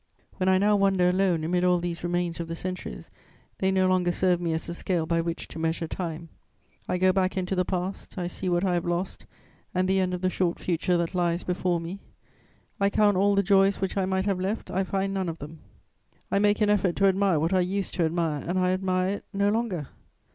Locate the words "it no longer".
19.17-19.89